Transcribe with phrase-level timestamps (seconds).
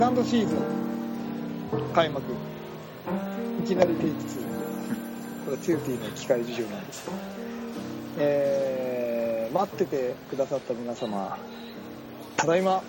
[0.00, 0.58] カンドシーズン
[1.92, 2.32] 開幕。
[3.62, 4.14] いきなり提出
[5.44, 5.78] これツー。
[5.80, 7.04] ティーの機械事情なんです。
[7.04, 7.16] けど、
[8.18, 11.36] えー、待っててくださった皆様
[12.38, 12.82] ただいま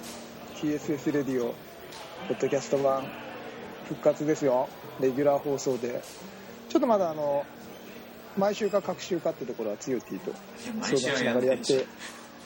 [0.55, 1.53] TSS レディオ
[2.29, 3.03] ポッドキャスト版
[3.89, 4.69] 復活ですよ。
[5.01, 6.01] レギュラー放送で。
[6.69, 7.45] ちょっとまだあの
[8.37, 10.31] 毎週か各週かってところはツヨティと
[10.81, 11.85] 相談しながらやって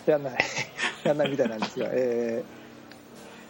[0.08, 0.38] やんない。
[1.06, 2.65] やんないみたいなんですが、えー、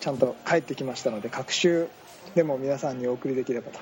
[0.06, 1.88] ちゃんと帰ってきましたので各週
[2.36, 3.80] でも皆さんにお送りできればと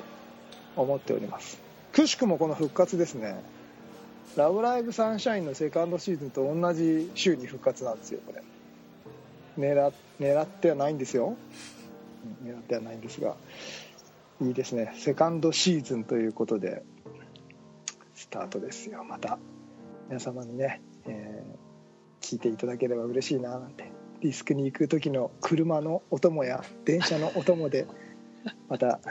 [0.78, 1.62] 思っております。
[1.92, 3.36] くしくもこの復活ですね
[4.38, 8.42] 「ラブライブサンシャイン」のセカンドシーズンと同じ週に復活なんですよこれ。
[9.60, 11.36] 狙狙ってはないんですよ。
[12.42, 13.36] 狙ってはないんですが
[14.42, 14.94] いいですね。
[14.96, 16.84] セカンドシーズンということで
[18.16, 19.40] スタートですよまた。
[20.08, 23.93] 皆様にね、えー、聞いていただければ嬉しいななんて。
[24.24, 27.86] ディスクに行く時の車のお供や電車のお供で
[28.70, 29.02] また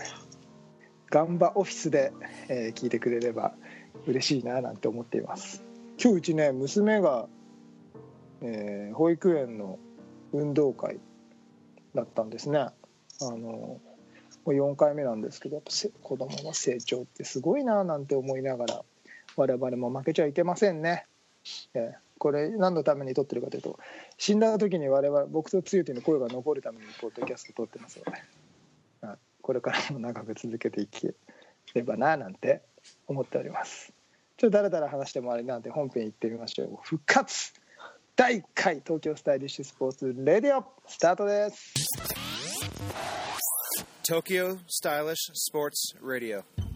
[1.11, 2.15] ガンバオフィスで、
[2.49, 3.55] えー、聞いてくれれば
[4.07, 5.63] 嬉しいななんて思っています。
[6.03, 7.29] 今日うちね娘が、
[8.41, 9.79] えー、保育園の
[10.33, 10.99] 運動会
[11.95, 12.59] だったんですね。
[12.59, 12.73] あ
[13.21, 13.81] のも
[14.47, 15.71] う4回目なんですけどやっぱ
[16.03, 18.85] 子供の成長ってすごいななんて思いながら
[19.37, 21.05] 我々も負けちゃいけませんね、
[21.75, 23.79] えー、これ何のために撮ってるかというと
[24.23, 29.17] 死んだ時に我々僕とつゆての声が残るためにポッドキャスト撮ってますよね。
[29.41, 31.13] これからも長く続けていけ
[31.75, 32.63] ればななんて
[33.09, 33.93] 思っております。
[34.37, 36.79] ちょっとだらだら話してもあれなんで本編行ってみましょう。
[36.85, 37.53] 復活。
[38.15, 41.75] 第1回東京スタイリッシュスポーツレディオスタートです。
[44.09, 45.17] Tokyo Stylish
[45.53, 46.72] Sports Radio 皆さ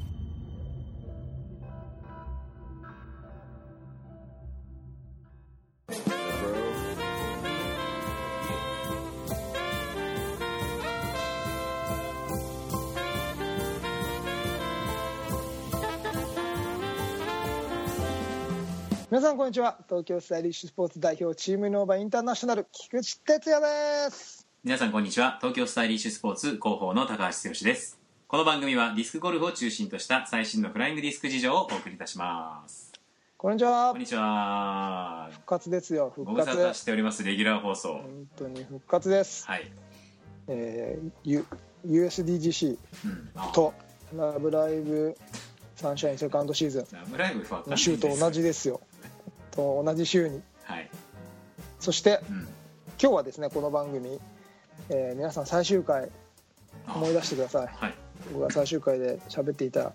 [19.36, 19.76] んこんにちは。
[19.86, 24.48] 東京スタイリッシュスポーツ代表チームノーバインターナショナル菊池哲也です。
[24.64, 25.36] 皆さんこんにちは。
[25.42, 28.00] 東京スタイリッシュスポーツ広報の高橋剛です。
[28.28, 32.94] この番組はディスクゴルフを中心とした最新のフライングディスク事情をお送りいたします。
[33.36, 33.90] こんにちは。
[33.90, 35.28] こんにちは。
[35.32, 36.12] 復活ですよ。
[36.14, 36.46] 復活。
[36.46, 37.88] ご無沙汰しておりますレギュラー放送。
[37.92, 39.46] 本当に復活です。
[39.46, 39.70] はい、
[40.48, 41.44] えー、U
[41.86, 42.78] USDGC
[43.52, 43.74] と
[44.16, 45.14] ラブライブ
[45.74, 46.86] サンシャインセカンドシーズン。
[46.90, 48.80] ラブライブの週と同じですよ
[49.56, 50.90] と同じ週に、はい、
[51.80, 52.46] そして、うん、今
[52.98, 54.20] 日はですねこの番組、
[54.90, 56.10] えー、皆さん最終回
[56.86, 57.94] 思い出してください、はい、
[58.32, 59.92] 僕が最終回で喋っていた。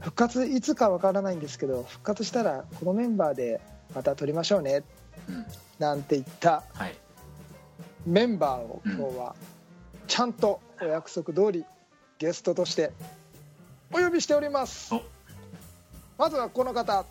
[0.00, 3.60] 復活いつかわからないんですけど復活したらこのメンバーで
[3.96, 4.84] また撮りましょうね、
[5.28, 5.46] うん、
[5.80, 6.94] なんて言った、はい、
[8.06, 9.34] メンバーを今日は
[10.06, 11.64] ちゃんとお約束通り
[12.18, 12.92] ゲストとして
[13.92, 14.94] お呼びしております。
[16.16, 17.04] まずはこの方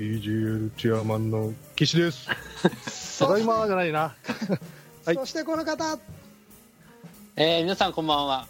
[0.00, 2.26] DGL チェアマンの岸です。
[3.20, 4.14] ただいまじゃないな。
[5.04, 5.98] はい、そしてこの方。
[7.36, 8.48] えー、皆さんこんばんは。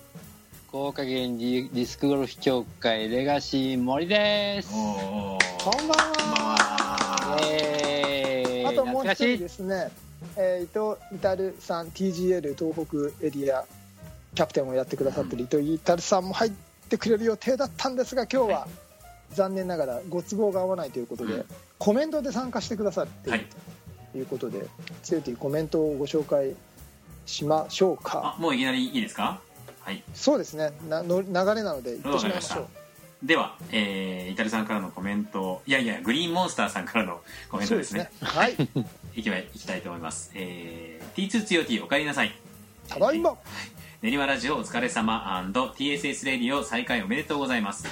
[0.68, 4.70] 福岡県ディスクゴルフ協会レガシー森です。
[4.70, 5.38] こ
[5.82, 7.40] んばんは。
[7.50, 9.90] えー、あともう一人ですね。
[10.36, 13.64] えー、伊藤至さん TGL 東北エリア
[14.36, 16.52] キャプテンをやってくださってる伊藤至さんも入っ
[16.88, 18.68] てくれる予定だったんですが今日は
[19.34, 21.44] 残念ながらご都合が合わないということで、うん、
[21.78, 23.46] コメントで参加してくださっている、はい、
[24.12, 24.66] ということで
[25.02, 26.54] 強いコメントをご紹介
[27.26, 28.36] しましょうか。
[28.38, 29.40] もういきなりいいですか？
[29.80, 30.02] はい。
[30.14, 30.72] そうですね。
[30.88, 32.68] なの流れなので言ってしまいましょう。
[33.22, 37.20] では、えー、イタルさんからのコメントいやいやグリーンモンスターさんからの
[37.50, 38.54] コメントですね、ね、はい。
[39.14, 42.34] いきいきたいと思います、えー、T2 強 T おかえりなさい。
[42.88, 43.36] ただいま、
[44.02, 47.84] 練馬ラジオお疲れ様 &TSS レディオ再開おめでとうございます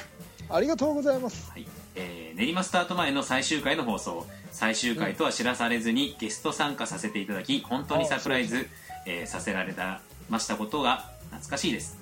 [0.50, 1.66] ありがとうございます、はい。
[1.94, 4.26] えー、練馬スタート前の最終回の放送。
[4.50, 8.66] 最終回とは知らされずにゲスト参加させていただき本当にサプライズ、
[9.06, 11.98] えー、させられたましたことが懐かしいです、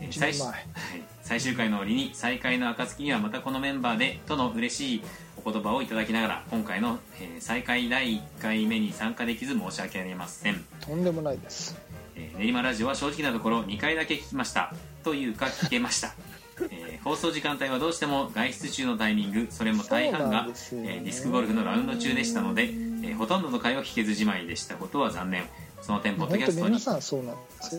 [0.00, 0.34] えー、最
[1.22, 5.02] 最終回の折に再開の暁にはまたこのメンバーでとの嬉しい
[5.42, 10.64] お言葉をいただきながら今回の、えー、再開第1回目に参加できず申し訳ありません。
[10.80, 11.76] とんでもないです、
[12.16, 14.74] えー、練馬ラジオは正直なところ2回だけ聞きました。
[15.02, 16.14] というか聞けました。
[16.70, 20.52] えー、放送時間帯はどうしても外出中のタイミングそれも大半が、ね。
[20.52, 25.44] えー、ディスクゴルフのラウンド中でしたので、えー、ほとんどの回を聞けずじまいでしたことは残念。
[25.84, 26.78] その点ポッドキャストに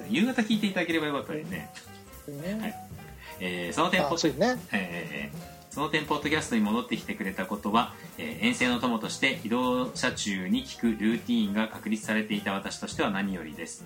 [0.10, 1.72] 夕方聞いていただければよかったですね、
[2.28, 2.76] ね、はい。
[3.40, 13.84] えーその点ポあそうですねえーその点ポッドキャストに戻ってきてくれたことは、えー遠征の友として移動車中に聞くルーティーンが確立されていた私としては何よりです、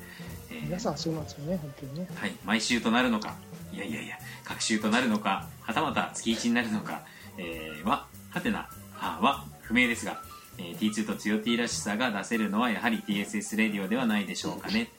[0.52, 2.08] えー皆さんそうなんですよね本当にね。
[2.14, 3.36] はい、毎週となるのか
[3.74, 7.02] いやいやいや各週となるのかはたまた月1になるのか、
[7.38, 10.22] えーははてなはは不明ですが、
[10.58, 14.90] えー T2 と強 T らしさが出せるのはやはり TSS レディオではないでしょうかね。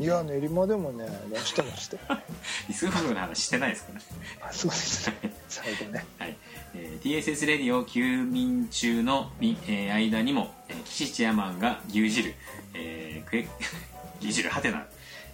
[0.00, 2.20] いや練馬でもね出してましたよ
[2.68, 4.00] リスフグの話してないですかね。
[4.48, 5.34] あそうですね。
[5.48, 6.04] 最後ね。
[6.18, 6.36] はい。
[6.74, 12.34] えー TSS レディオ休眠中の、みえー間にも、えー岸チェアマンが牛耳る、
[12.74, 13.48] えー、クエ
[14.22, 14.86] 牛耳るハテナ、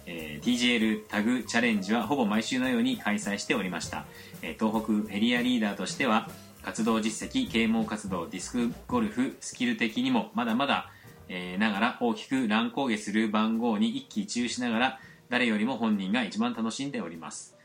[0.05, 4.05] えー TGL タグチャレンジはほぼ毎週のように開催しておりました、
[4.41, 6.29] えー東北エリアリーダーとしては
[6.63, 10.89] 活動実績啓蒙活動ディスクゴルフスキル的にもまだまだ、
[11.29, 14.99] えーながら大きく乱高下する番号に一喜一憂しながら
[15.29, 17.55] 誰よりも本人が一番楽しんでおります。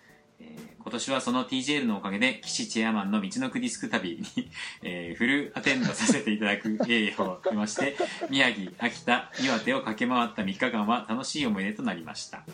[0.40, 4.50] えー今年はその TGL のおかげで岸チェアマンの道のくディスク旅に、
[4.82, 7.96] えーフルアテンドさせていただく栄誉を得まして
[8.30, 12.44] 宮城秋田岩手を駆け回った3日間は楽しい思い出となりました、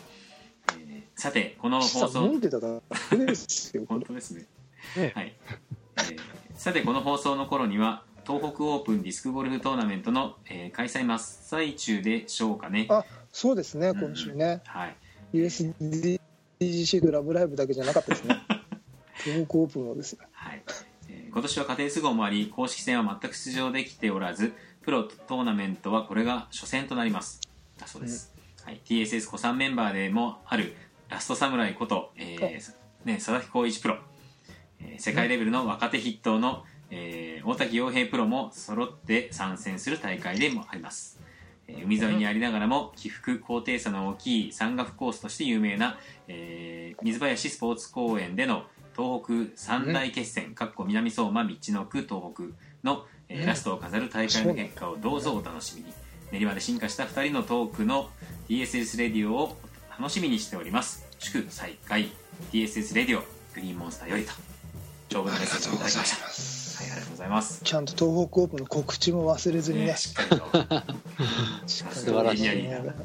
[0.77, 2.27] えーさてこの放さ送
[3.87, 4.45] 本当ですね。
[4.97, 5.35] ねはい、
[5.97, 6.19] えー
[6.53, 12.87] さてこの放送の頃には東北オープンディスクゴルフトーナメントの、えー開催真っ最中でしょうかね。
[12.89, 14.95] あそうですね今週ね、はい
[16.59, 18.35] USDGC とラブライブだけじゃなかったですね。
[19.23, 20.63] 東北オープンもですよはい、
[21.09, 27.41] えー今年は家庭都合もあり公式戦は全く出場できておらずプロトーナメントはこれが初戦となります。
[27.77, 28.33] だそうです、
[28.63, 30.75] はい、TSS 古参メンバーでもある
[31.09, 32.73] ラストサムライこと、えー
[33.05, 33.97] ね、佐々木浩一プロ、
[34.79, 41.19] えー世界レベルの若手筆頭の、えー大滝洋平プロも揃って参戦する大会でもあります。
[41.21, 41.26] えー
[41.67, 45.97] 海沿いにありながらも起伏高低差の大きい山岳コースとして有名な、
[46.27, 48.63] えー水林スポーツ公園での
[48.95, 52.43] 東北三大決戦、かっこ南相馬道の区東北
[52.83, 53.45] の、えーうん。
[53.45, 55.93] ラストを飾る大会の結果をどうぞお楽しみに。
[56.31, 58.09] 練馬で進化した2人のトークの
[58.49, 59.57] TSS レディオを
[59.97, 61.05] 楽しみにしております。
[61.19, 62.09] 祝再開
[62.51, 63.21] TSS レディオ
[63.53, 64.31] グリーンモンスターよりと。
[65.09, 66.25] 長文のメッセージをいただきました。
[66.25, 66.56] は
[67.27, 67.61] います。
[67.63, 69.85] ちゃんと東北オープンの告知も忘れずにね。
[69.87, 71.67] ねしっかりと。
[71.67, 72.47] 素晴らしい。
[72.47, 72.95] エリアリーダーはい。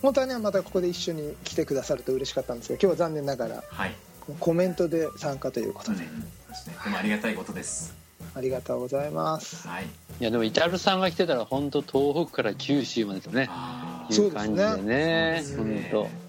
[0.00, 3.94] 本当はねまたここで一緒に来てくださると嬉しかったんですが今日は残念ながらはい。
[4.40, 6.76] コメントで参加ということうんで、ですね。
[6.84, 7.94] でもありがたいことです。
[8.34, 9.68] ありがとうございます。
[9.68, 9.84] はい。
[9.84, 13.48] いやでもイタルさんが来てたら本当東北から九州までですね。
[13.50, 15.88] あいう感じでねそうですね。
[15.92, 16.24] 本当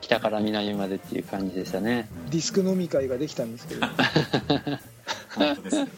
[0.00, 2.08] 北から南までっていう感じでしたね。
[2.30, 3.86] ディスク飲み会ができたんですけど
[5.38, 5.92] 本当ですねなる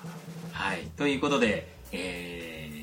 [0.00, 0.12] ほど
[0.52, 2.74] はいということで、えー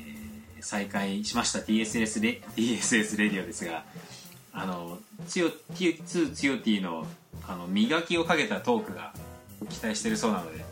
[0.62, 3.84] 再開しました TSS レ TSS レディオですが
[4.52, 7.04] あのつよ T2 つよ T の
[7.46, 9.12] あの磨きをかけたトークが
[9.68, 10.64] 期待してるそうなので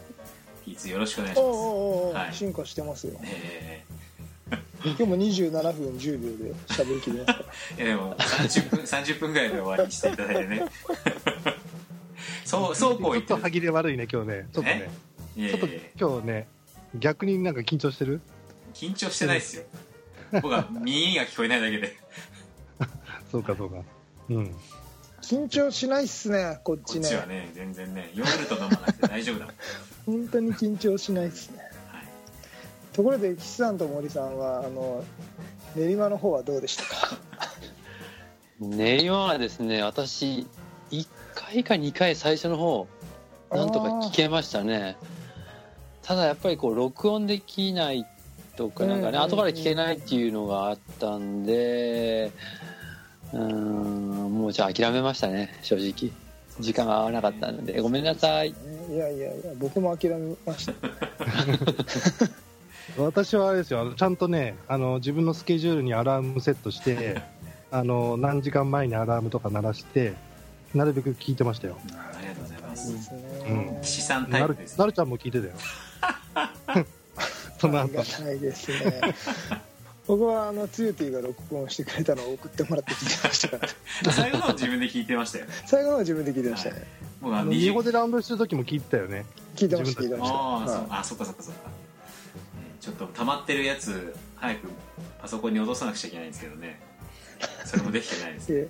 [0.67, 1.49] T2 よろしくお願いします。
[1.49, 2.35] おはい。
[2.35, 3.19] 進化してますよ。
[3.25, 3.85] え
[4.85, 7.27] 今日も27分10秒で喋りきりま い
[7.79, 10.65] やでも30分30分ぐらいで終わりにしていただいてね
[12.51, 13.29] そうそうこう言ってる。
[13.29, 14.49] ちょっと歯切れ悪いね、今日ね。
[14.53, 14.91] ちょっとね。
[15.37, 16.49] いやいちょっやいやと今日ね、
[16.97, 18.21] 逆になんか緊張してる？
[18.75, 19.63] 緊張してないですよ。
[20.43, 21.97] 僕は耳が聞こえないだけで。
[23.31, 23.77] そうか、そうか。
[24.29, 24.55] うん。
[25.23, 27.07] 緊張しないっすねこっこちね。
[27.07, 28.11] っちはね全然ね。
[28.15, 29.49] ヨーグルト飲まなくて大丈夫だ
[30.07, 31.59] 本当に緊張しないっすね。
[31.93, 32.05] はい、
[32.93, 35.05] ところで岸さんと森さんはあの
[35.77, 37.17] 練馬の方はどうでしたか？
[38.61, 40.47] 練馬はですね私1
[41.47, 42.87] 回か2回最初の方
[43.51, 44.97] なんとか聞けましたね。
[46.03, 48.07] ただやっぱりこう録音できない
[48.57, 52.33] とかなんかね、うんうんうん後から聞けないっていうのがあったんで
[53.33, 56.13] うーんもうじゃあ諦めましたね正直。
[56.61, 57.81] 時間が合わなかったので。
[57.81, 58.51] ごめんなさい。
[58.51, 60.73] いやいやいや僕も諦めました。
[62.99, 67.23] 私はあれですよ、ちゃんとね、あの自分のスケジュールにアラームセットして、
[67.71, 70.15] あの何時間前にアラームとか鳴らして、
[70.75, 71.79] なるべく聞いてましたよ。
[71.85, 73.13] ありがとうございまいいす。
[73.49, 73.85] うん。
[73.85, 75.53] 資産タイなるプですなるちゃんも聞いてたよ。
[77.59, 77.83] その後。
[77.83, 79.01] ありがたいですね。
[80.07, 83.59] 僕はあのつゆティが録音してくれたのを送ってもらって聞いてました。
[83.59, 83.67] か
[84.05, 86.85] ら最後の方自分で聞いてましたよ最後のは自分で聞いてましたね、
[87.21, 89.25] 僕はあの日本20でラウンドしてる時も聞いてたよね。
[89.55, 90.17] 聞いてました聞した。
[90.25, 91.61] ああそっかそっかそっか。
[91.67, 94.69] えーちょっと溜まってるやつ早く
[95.21, 96.81] パソコンに落とさなくちゃいけないんですけどね。
[97.67, 98.69] それもできてないです よ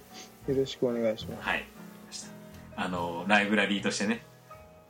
[0.48, 1.48] ろしくお願いします。
[1.48, 1.64] はい
[2.82, 4.22] あのライブラリーとしてね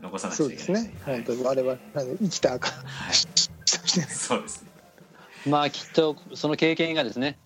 [0.00, 0.82] 残さなくちそうですゃいけない。
[0.84, 3.14] ね本当に我々あの生きた証はい。
[4.08, 4.70] そうですね。
[5.46, 7.36] まあきっとその経験がですね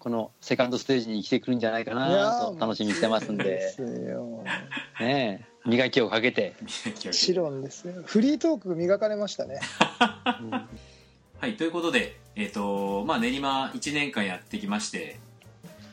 [0.00, 3.44] このセカンドステージに来てくるんじゃないかなと楽しみにしてますんで。
[3.44, 4.44] ですよ。
[5.00, 5.54] ねえ。
[5.66, 6.68] 磨きをかけて、も
[7.10, 8.02] ちろんですよ。
[8.04, 9.60] フリートーク磨かれましたね。
[11.40, 15.18] はい、ということで、えっ、と、まあ、練馬1年間やってきまして、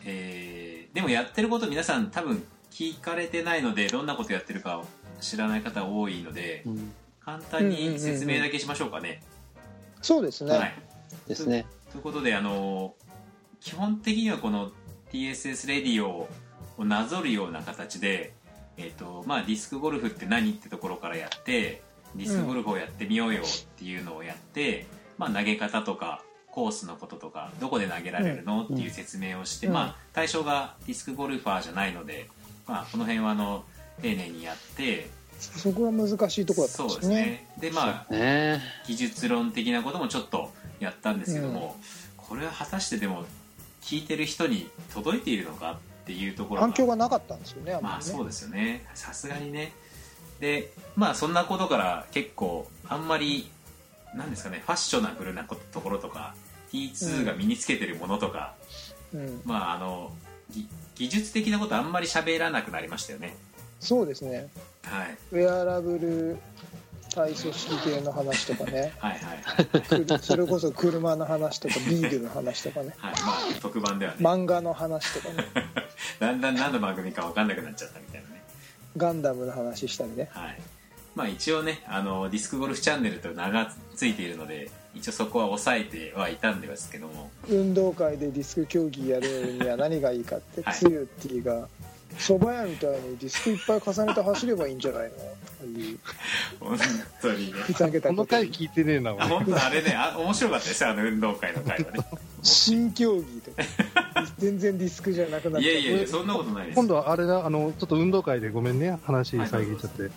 [0.04, 4.86] えーでもやってること皆さん多分聞かれてないので、どんなことやってるかを
[5.20, 6.94] 知らない方多いので、うん。
[7.24, 9.22] 簡単に説明だけしましょうかね。
[10.02, 10.74] そうですね、はい。
[11.28, 11.66] ですね。
[11.92, 12.96] ということで、あの、
[13.60, 14.72] 基本的にはこの
[15.12, 16.28] TSS レディオ
[16.78, 18.34] をなぞるような形で、
[18.78, 21.84] えっ、と、まあ、ディスクゴルフって何ってところからやって、
[22.16, 23.46] ディスクゴルフをやってみようよっ
[23.78, 24.88] ていうのをやって、
[25.18, 29.74] まあ、投げ方とか、コースのこととか、どこで投げられるのっていう説明をして、うん。
[29.74, 32.30] まあ、対象がディスクゴルファーじゃないので、
[32.68, 33.64] まあ、この辺はあの、
[34.02, 37.08] 丁寧にやって、そこが難しいところだったんそうでね。
[37.08, 37.48] ですすね。
[37.60, 38.62] で、まあ、ね。
[38.88, 41.78] 技術論的なこともちょっとやったんですけども、
[42.18, 43.26] これは果たしてでも
[43.82, 48.12] 聞いてる人に届いているのかっていうところ反響がなかったんですよねまあんりね。
[48.12, 48.86] そうですよね。
[48.94, 49.74] さすがにね。
[50.40, 53.52] でまあそんなことから結構あんまり
[54.16, 56.36] なんですかねファッショナブルなことところとか
[56.72, 58.56] T2 が身につけてるものとか、
[59.14, 60.31] うん、まああのぎ
[60.96, 63.36] 技術的なことあんまり喋らなくなりましたよね。
[63.80, 64.50] そうですね。
[64.84, 65.18] はい。
[65.32, 66.38] ウェアラブル
[67.14, 68.94] 体組織系の話とかね。
[69.00, 69.20] はいはい。
[70.08, 72.94] はい、それこそ車の話とかビールの話とかね。
[73.00, 75.46] はい、まあ特番ではね、漫画の話とかね。
[76.20, 78.44] だんだん何の番組か分かんなくなっちゃったみたいなね。
[78.98, 80.30] ガンダムの話したりね。
[80.32, 80.62] はい。
[81.16, 87.30] まあ一応ねあのディスクゴルフチャンネルと名がついているので一応そこは抑えてはいたんですけども。
[87.50, 91.68] 運動会でディスク競技やるには何がいいかって、はいつゆってぃが。
[92.18, 95.10] 蕎麦屋みたいにディスクいっぱい重ねて走ればいいんじゃないの？
[95.10, 95.26] とか
[95.64, 96.00] いう。
[96.60, 96.78] 本
[97.22, 97.54] 当にね。
[97.54, 99.96] ふざけたこの回聞いてねえな本当あれね。
[99.96, 102.00] あ面白かったですよあの運動会の会はね。
[102.44, 103.64] 新競技とか。
[104.38, 106.76] 全然ディスクじゃなくなっいちゃやいやいやそんなことないです。
[106.76, 109.00] 今度はあれだあのちょっと運動会でごめんね。
[109.04, 110.12] 話遮っちゃって、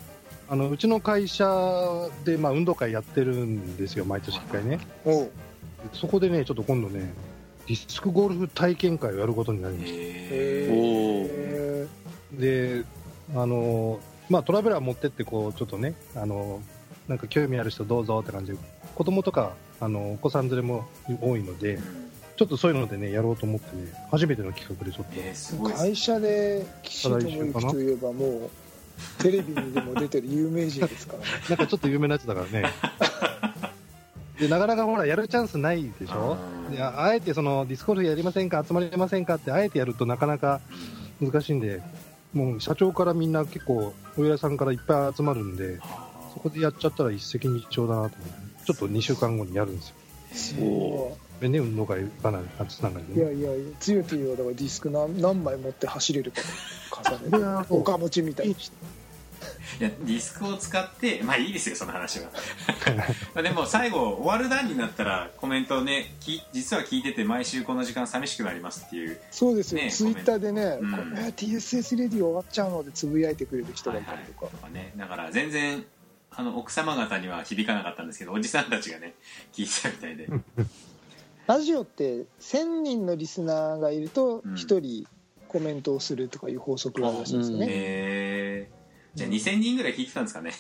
[0.49, 1.45] あのうちの会社
[2.25, 4.79] で、まあ、運動会やってるんですよ毎年1回ね。
[5.93, 7.13] そこでねちょっと今度ね
[7.67, 9.99] ディスクゴルフ体験会をやることになりました。
[12.39, 12.85] で
[13.35, 16.61] あのまあトラベラー持ってってこうちょっとねあの
[17.09, 18.59] なんか興味ある人どうぞって感じで
[18.95, 20.87] 子供とかあのお子さん連れも
[21.21, 21.79] 多いので
[22.37, 28.51] ちょっとそういうのでねやろうと思ってね初めての企画でちょっと、会社で岸智之といえばもう
[29.19, 31.25] テレビにでも出てる有名人ですからね。
[31.49, 32.71] なんかちょっと有名なやつだからね。
[34.39, 36.37] でなかなかほらやるチャンスないでしょ？
[36.69, 40.61] うんでああえてそのディスコールやりませんか集まりませんかってあえてやるとなかなか
[41.21, 41.83] 難しいんで
[42.33, 45.79] もう社長からみんな結構お偉さんからいっぱい集まるんで
[46.35, 50.59] そこでやっちゃったら一石二鳥だなと思ってちょっと2週間後にやるんですよ。
[50.67, 56.41] そでね運動会かなりつながりねいやいやつゆてぃはだからディスク何何枚持って走れるか
[57.31, 58.77] 重ねておか持ちみたいにして
[59.81, 62.31] いやディスクを使ってまあいいですよその話は。
[63.35, 69.19] まあでも最後終わる段になったらコメントをねき実は聞いてて毎週この時間寂しくなりますっていう。
[69.31, 71.15] そうですよ、ねツイッターでね、うん。
[71.37, 74.93] TSS レディ終わっちゃうのでつぶやいてくれる人がいたりとか、とかね。
[74.97, 75.85] だから全然
[76.31, 79.15] あの奥様方には響かなかったんですけどおじさんたちがね
[79.53, 80.29] 聞いてたみたいで。
[81.47, 84.55] ラジオって1000人のリスナーがいるとうん。
[84.55, 85.07] 1人
[85.49, 88.74] コメントをするとかいう法則があるらしいんですよね、えー
[89.15, 90.53] じゃあ2000人ぐらい聞いてたんですかね。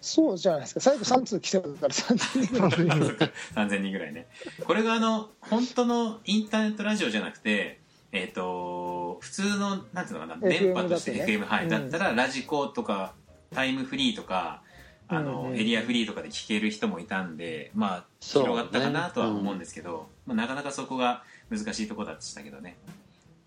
[0.00, 0.80] そうじゃないですか。
[0.80, 2.70] 最後3通来てたから3000人ぐらい。
[3.54, 4.26] 3000人ぐらいね。
[4.64, 7.80] これがあの本当のインターネットラジオじゃなくて
[8.12, 11.38] えっ、と普通のなんていうのかな FM 電波としてだとね。
[11.38, 11.70] FM、はいうん。
[11.70, 13.14] だったらラジコとか
[13.52, 14.62] タイムフリーとか
[15.08, 22.76] あの、うんうんエリアフリーとかで聞ける人もいたんでまあ広がったかなとは思うんですけど、まあ、なかなかそこが難しいところでしたけどね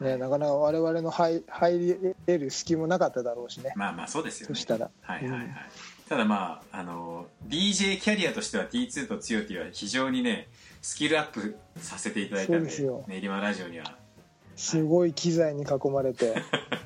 [0.01, 3.73] ね、なかなか我々の入入れる隙もなかっただろうしね。
[3.75, 4.55] まあまあそうですよね。
[4.55, 4.89] そしたら。
[5.01, 5.55] はいはいはい、うん。
[6.07, 10.47] ただまああの DJ キャリアとしては T2 と強 T は非常にね
[10.81, 13.03] スキルアップさせていただいたんでそうですよ。
[13.07, 13.95] 練馬ラジオには。
[14.55, 16.35] すごい機材に囲まれて。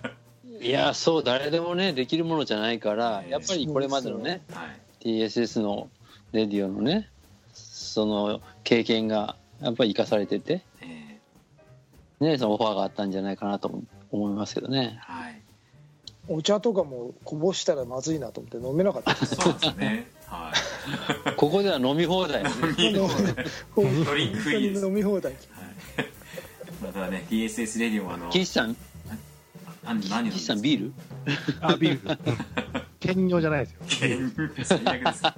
[0.60, 4.80] いやそう誰でもねできるものじゃないからねやっぱりこれまでのねはい。
[5.04, 5.90] TSS の
[6.32, 7.10] レディオのね
[7.54, 10.86] その経験がやっぱり生かされててえ
[12.20, 15.00] ねそのオファーがあったんじゃないかなと思いますけどね。
[15.08, 15.42] ーはい。
[16.30, 19.14] お茶とかもこぼしたらまずいなと思って飲めなかった。
[19.14, 20.08] ですそうですね。
[20.28, 20.52] は
[21.28, 21.34] い。
[21.36, 23.46] ここでは飲み放題飲み放題。
[23.72, 25.34] 本ドリンクフリーで飲み放題。
[25.34, 25.42] はい。
[26.82, 28.76] まただね TSS レディオもあの岸さん。
[29.84, 30.94] 何何を岸さんビール？
[31.60, 32.18] あビール。
[33.00, 34.18] 兼用じゃないですよ。
[34.38, 35.24] ル最悪です。
[35.24, 35.34] はい。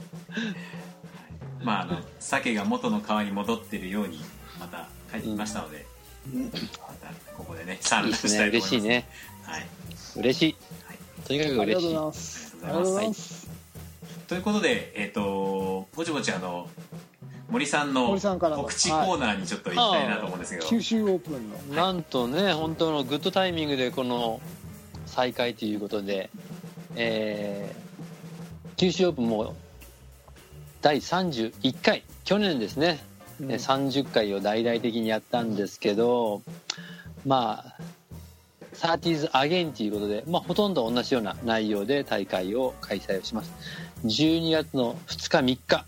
[1.64, 4.20] まああの鮭が元の川に戻ってるように
[4.60, 5.86] また帰ってきましたので、
[7.38, 8.22] ここでね産いい卵したいと思います。
[8.24, 9.08] ですね嬉しいね。
[9.44, 9.68] はい。
[10.18, 10.56] 嬉しい。
[11.28, 12.58] とにかくありがとうござい嬉しいます。
[12.64, 13.50] ありがとうございます。
[14.28, 16.70] ということでえっ、とぼちぼちあの
[17.50, 21.76] 森さんの森さんからの告知コーナーにちょっと行きたいなと思うんですけど、九州オープンの。
[21.76, 24.42] なんとね本当のグッドタイミングでこの
[25.06, 26.30] 再開ということで、
[26.96, 27.86] えー
[28.78, 29.56] 九州オープンも
[30.82, 33.00] 第31回去年ですね、
[33.42, 33.52] うん。
[33.52, 36.42] えー30回を大々的にやったんですけど
[37.26, 37.84] まあ
[38.76, 43.52] 30s again ということで、まあ、ほとんど同じような内容で大会を開催をします。
[44.04, 45.86] 12月の2日3日、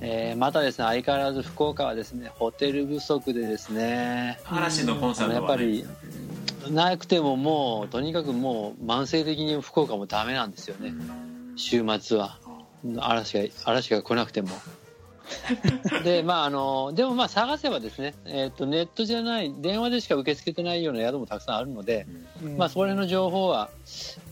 [0.00, 4.40] えーまたですね相変わらず福岡はですねホテル不足でですね。
[4.44, 5.86] 嵐のコンサートは、ね、やっぱり
[6.70, 10.92] なくてももうとにかくもう慢性的に福岡もダメなんですよね。
[11.56, 12.38] 週末は。
[13.00, 14.50] 嵐が嵐が来なくても
[16.04, 22.06] でまああのでもまあ探せばですね、えー、とネットじゃない電話でしか受け付けてないような宿もたくさんあるので、
[22.42, 22.56] うん。
[22.56, 23.70] まあ、それの情報は、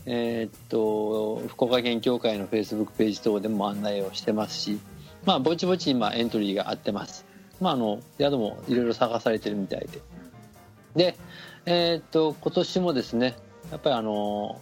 [0.05, 4.79] えーっと福岡県協会のフェイスブックページ等でも案内をしてますし、
[5.25, 7.25] まあ、ぼちぼち今エントリーがあってます、
[7.59, 10.01] まあ、あの宿もいろいろ探されてるみたいで。
[10.95, 11.17] で、
[11.65, 13.35] えーっと今年もですね
[13.71, 14.61] やっぱりあの、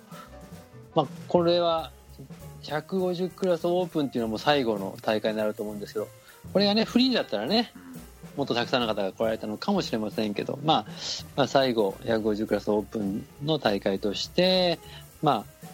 [0.95, 1.91] まあ、これは
[2.63, 6.07] 150クラスオープンっていうのはもう最後の大会になると思うんですけど
[6.53, 7.71] これがねフリーだったらね
[8.37, 10.85] もっとたくさんの方が来られたのかもしれませんけど、まあ、
[11.35, 14.79] まあ最後150クラスオープンの大会として、
[15.21, 15.67] まあ、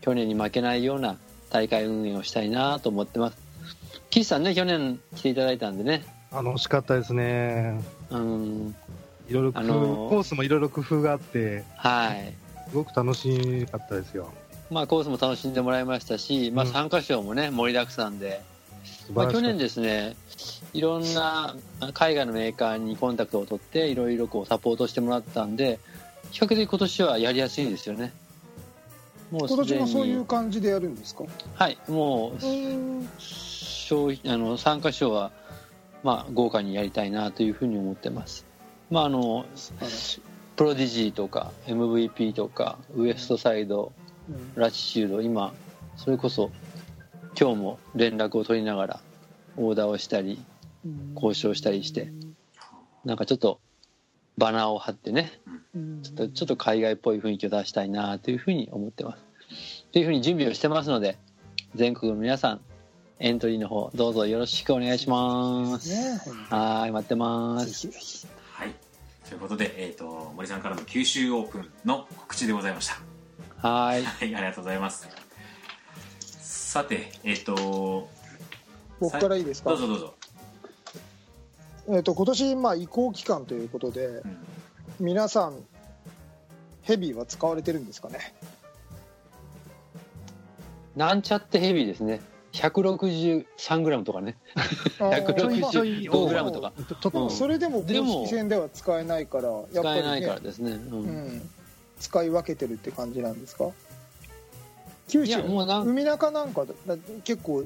[0.00, 1.16] 去年に負けないような
[1.50, 3.38] 大会運営をしたいなと思ってます。
[4.10, 6.04] 岸さんね去年来ていただいたんでね。
[6.30, 7.80] あの惜しかったですね。
[8.10, 8.74] うん。
[9.28, 12.34] いろいろ工夫、あのーコースもいろいろ工夫があって、はい。
[12.70, 14.32] すごく楽しかったですよ。
[14.70, 16.70] まあコースも楽しんでもらいましたし、まあ、うん。
[16.70, 18.53] 参加賞もね盛りだくさんで、素
[19.12, 20.16] まあ、去年ですね
[20.72, 21.54] いろんな
[21.92, 25.78] 海外のメーカーにコンタクトを取っていろいろこうサポートしてもらったんで
[26.30, 28.12] 比較的今年はやりやすいんですよね。
[29.30, 31.24] もう今年もそういう感じでやるんですか？
[31.54, 35.30] はいもううん賞あの参加賞は、
[36.02, 38.44] まあ、豪華にやりたいなというふうに思ってます。
[38.90, 39.44] まああの
[40.56, 43.92] プロディジーとか MVP とかウエストサイド
[44.28, 44.52] うん。
[44.54, 45.52] ラチシュード今
[45.96, 46.50] それこそ
[47.38, 49.00] 今日も連絡を取りながら
[49.56, 50.44] オーダーをしたり
[51.14, 52.12] 交渉したりして
[53.04, 53.60] なんかちょっと
[54.38, 55.40] バナーを貼ってね
[55.74, 56.02] うん。
[56.02, 59.86] ちょっとちょっと海外っぽい雰囲気を出したいなというふうに思ってます。
[59.92, 61.18] というふうに準備をしてますので
[61.74, 62.60] 全国の皆さん
[63.18, 65.88] エントリーの方どうぞよろしくお願いします。
[65.90, 66.18] ね。
[66.50, 67.66] はーい待ってます。
[67.66, 68.26] ぜひぜひ。
[68.52, 68.70] はい。
[69.28, 72.94] ということで、えー、と森さんからの九州オープンの告知でございました。
[73.68, 74.04] はーい。
[74.04, 75.23] はいありがとうございます
[76.74, 78.08] さてえっ、と
[78.98, 79.70] 僕からいいですか？
[79.70, 80.14] どうぞどうぞ、
[81.90, 84.36] えっと今年まあ移行期間ということでうん。
[84.98, 85.54] 皆さん
[86.82, 88.34] ヘビーは使われてるんですかね？
[90.96, 92.20] なんちゃってヘビーですね。
[92.54, 94.36] 163g とかね。
[94.98, 96.72] 160ちょいちょい5グラムとか。
[96.76, 97.30] ちょちょっとうん。
[97.30, 101.02] それでも公でも式戦では使えないからやっぱり、ね、使えないからですね、うん。
[101.02, 101.50] うん、
[102.00, 103.70] 使い分けてるって感じなんですか？
[105.08, 106.64] 九い州やもうなん海中なんか
[107.24, 107.64] 結構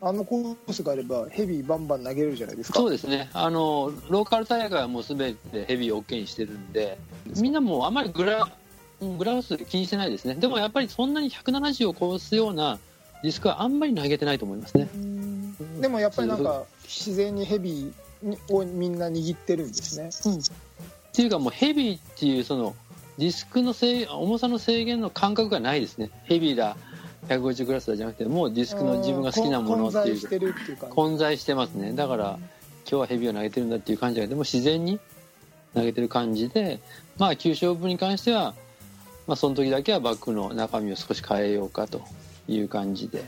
[0.00, 2.78] あのコースがあればヘビーバンバン投げれるじゃないですか。
[2.78, 3.30] そうですね。
[3.32, 6.98] あのローカル大会はもう全てヘビー OK にしてるんで
[7.40, 8.46] みんなもうあまりグラ
[9.00, 10.34] うんグラウス気にしてないですね。
[10.34, 12.78] でもやっぱりそんなに170を超すような
[13.22, 14.88] ディスクはあんまり投げてないと思いますね。
[15.80, 20.10] でもやっぱりなんか自然にヘビーにをみんな握ってるんですね。
[20.10, 22.74] っていうかもうヘビーっていうその
[23.18, 26.10] ディスクの制重さの制限の感覚がないですね。
[26.24, 26.76] ヘビーだ
[27.28, 30.14] 150クラスだじゃなくてもうディスクの自分が好きなものっていう。
[30.14, 30.94] 混在してるっていう感じ。
[30.94, 31.92] 混在してますね。
[31.92, 32.38] だから
[32.88, 34.98] 今日はヘビーを投げてるんだっていう感じがでも自然に
[35.74, 36.80] 投げてる感じで
[37.18, 38.54] まあ九勝負に関しては、
[39.26, 42.02] まあ、その時だけはバッグの中身を少し変えようかと
[42.48, 43.24] いう感じで。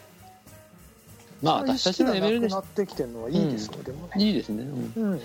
[1.43, 4.63] まあ私たちのレベルでなってきてるのはいいですね、でもね、いいですね、
[4.97, 5.13] うん。
[5.13, 5.21] うん、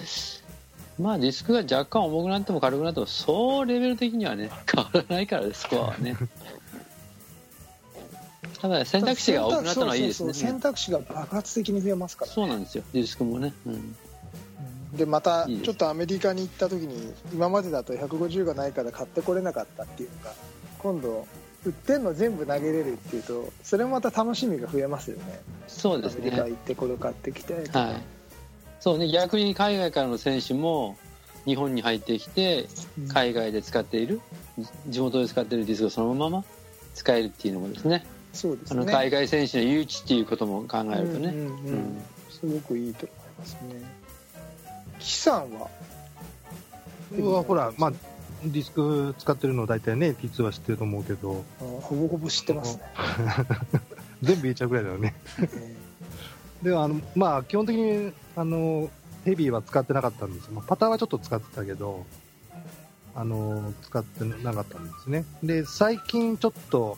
[1.00, 6.16] まあディスクが若干重くなっても軽くなってもそうレベル的にはね変わらないからですスコアはね。
[8.60, 10.34] ただ選択肢が多くなったのはいいですね。
[10.34, 12.32] 選択肢が爆発的に増えますから。
[12.32, 13.96] そうなんですよディスクもね、うん、
[14.94, 20.34] でまたちょっとアメリカに行った時に今までだと150がないから買ってこれなかったっていうのが
[20.78, 21.26] 今度
[21.66, 25.42] 売ってんの全部投げれるっていうとそれもまた楽しみが増えますよね。
[25.68, 28.21] そうですアメリカね行ってこれ買ってきてはい
[28.82, 30.98] そうね逆に海外からの選手も
[31.46, 32.68] 日本に入ってきて
[33.00, 34.20] うん海外で使っている
[34.88, 36.44] 地元で使っているディスクをそのまま
[36.94, 38.06] 使えるっていうのもですね。
[38.34, 38.82] そうですね。
[38.82, 41.74] あの海外選手の誘致っていうことも考えるとね、うんうんうん。
[41.74, 42.02] うん。
[42.30, 43.82] すごくいいと思いますね。
[45.00, 45.70] 岸さんは？
[47.16, 47.92] 僕はほら、まあ、
[48.44, 52.84] ディスク使ってるの大体ね、T2 は知ってると思うけど、うんほぼほぼ知ってますね。
[54.22, 55.14] 全部言えちゃうぐらいだよね。
[56.62, 58.90] であのまあ、基本的にあの
[59.26, 62.06] ヘビーは使ってなかったんですよ、まあ、パターはちょっと使ってたけど、
[63.14, 65.26] あの使ってなかったんですね。
[65.44, 66.98] で、最近ちょっと、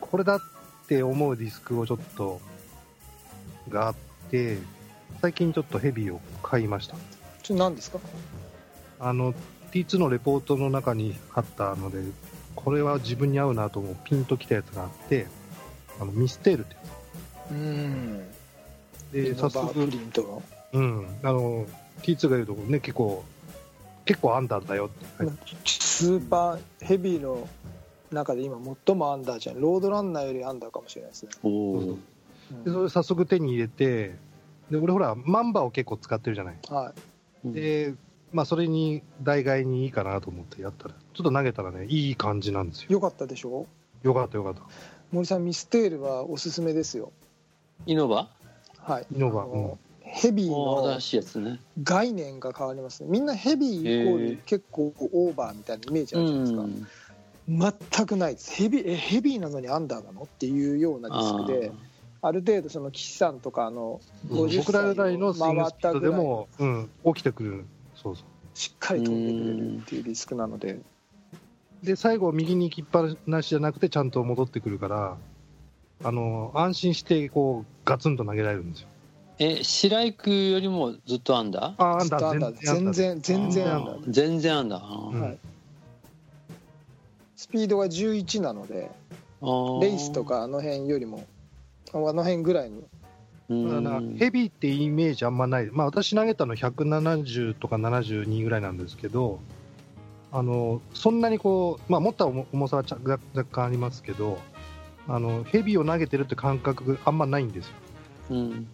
[0.00, 0.40] これだっ
[0.88, 2.40] て思うディスクをちょっと、
[3.68, 3.94] があっ
[4.30, 4.58] て、
[5.22, 6.96] 最近ちょっとヘビーを買いました。
[7.42, 7.98] ちょ何ですか？
[8.98, 9.34] あの、
[9.72, 12.02] T2 のレポートの中にあったので、
[12.56, 15.28] これは自分に合うなと思うピンときたやつがあって、
[16.00, 16.80] あのミステールってや
[17.52, 18.24] うん。
[19.10, 19.12] つ。
[19.12, 20.42] で、早バープ速、リントの？
[20.72, 21.66] うん、あの、
[22.02, 23.24] T2 が言うとね、結構、
[24.04, 25.34] 結構アンダーだよって、はい
[25.66, 27.46] スーパーヘビーの
[28.10, 29.60] 中で今最もアンダーじゃん。
[29.60, 31.30] ロードランナーよりアンダーかもしれないですね。
[31.42, 31.98] おお
[32.64, 34.16] でそれ早速手に入れて、
[34.70, 36.58] で、俺ほら、マンバを結構使ってるじゃない。
[36.68, 36.92] は
[37.44, 37.52] い。
[37.52, 37.94] で、
[38.32, 42.86] まあ、それに代替にいいかなと思ってやったら、ちょっと投げたらね、いい感じなんですよ。
[42.90, 43.66] よかったでしょ？
[44.02, 44.62] よかったよかった。
[45.12, 47.12] 森さん、ミステールはおすすめですよ。
[47.86, 48.28] イノバ？
[48.82, 49.06] はい。
[49.14, 53.08] イノバあのヘビーの新しいやつね概念が変わりますね。
[53.10, 56.62] みんなヘビーイコール結構オーバーみたいなイメージあるじゃないですか。
[56.62, 56.86] ん
[57.48, 58.52] 全くないです。
[58.54, 61.72] ヘビー、え、ヘビーなのにアンダーなのっていうようなディスクで、
[62.22, 67.64] ある程度その岸さんとかあのうん50僕らぐらいのスイングスピードで回ったぐらいも、うん、起きてくる。
[67.94, 68.24] そうそう。
[68.54, 70.80] しっかり飛んでくれるっていうディスクなので、
[71.82, 75.16] で、最後、右に行きっぱなしじゃなくて、ちゃんと戻ってくるから、
[76.02, 78.88] あの、安心して、こう、ガツンと投げられるんですよ。
[79.42, 81.82] え白井君よりもずっとアンダー？
[81.82, 82.52] あ、アンダー。
[82.60, 85.38] 全然全然アンダーで全然アンダー、はい、
[87.36, 88.90] スピードが11なので
[89.80, 91.24] レイスとかあの辺よりも
[91.94, 92.82] あの辺ぐらいの
[93.48, 93.84] うん。
[93.84, 95.70] だからヘビーってイメージあんまない。
[95.72, 99.40] まあ、私投げたの170とか72ぐらいなんですけど、
[100.32, 104.38] あの、そんなにこう、まあ、持った重重さは若干ありますけど、
[105.08, 107.74] あの、ヘビーを投げてるって感覚があんまないんですよ。
[108.30, 108.68] うん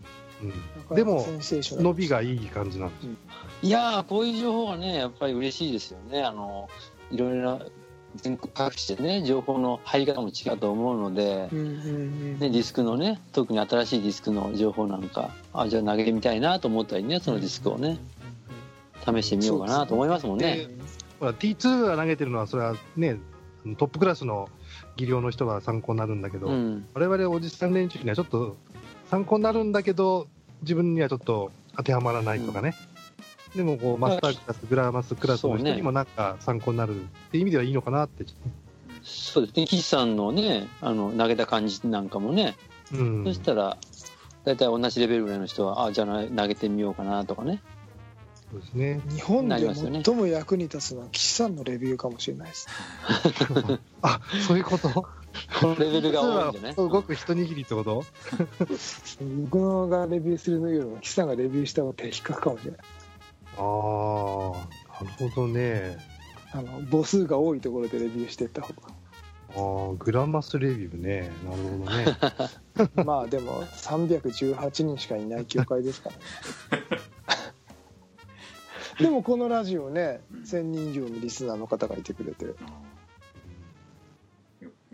[0.91, 0.97] うん。
[0.97, 3.13] でも伸びがいい感じなんですよ。
[3.63, 6.69] いやーこういう情報はねやっぱり嬉しいですよねあの
[7.11, 7.65] いろいろな
[8.17, 17.99] 全国各地でね情報の入り方も違うと思うので、うんうんうんね、ディスクのね特に新しいディスクの情報なんかあじゃあ投げてみたいなと思ったりねそのディスクをね
[19.07, 20.69] 試してみようかなと思いますもんね。
[21.21, 23.19] ほら、T2 が投げてるのは、それはね、
[23.79, 24.49] トップクラスの
[24.97, 28.57] 技量の人は参考になるんだけど、うん我々おじさん連中にはちょっと
[29.11, 30.29] 参考になるんだけど、
[30.63, 32.75] 自分にはちょっと当てはまらないとかね。
[33.55, 38.25] でもこう、マスタークラス、グラマスクラスの人にもなんか参考になるっていう意味ではいいのかなって。
[39.03, 42.57] そうですね岸さんのねあの投げた感じなんかもね、
[42.93, 43.25] うん。
[43.25, 43.77] そしたら
[44.45, 47.61] 大体同じレベルぐらいの人はあじゃあ投げてみようかなとかね
[48.51, 49.01] そうですね。
[49.11, 52.69] 日本で最も役に立つのは岸さんのレビューかもしれないです
[54.03, 54.89] あ、そういうこと？
[54.91, 55.09] こ
[55.63, 58.05] のレベルが多いんじゃないすごく一握りってこと？
[59.43, 62.81] 僕のがレビューするのよりも岸さんがレビューした方が的確かもしれない
[63.59, 65.99] ああ、なるほどね。
[66.53, 68.73] あの母数が多いところでレビューしていった方
[69.57, 71.31] ああ、グラマスレビューね。
[71.45, 72.05] なるほどね。
[72.95, 76.23] が まあでも318人しかいない協会ですからね
[78.99, 82.47] でもこのラジオね1000人以上のリスナーの方がいてくれて。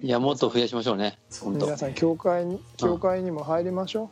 [0.00, 1.18] いやもっと増やしましょうね。
[1.44, 4.10] 皆さん協会に協会にも入りましょ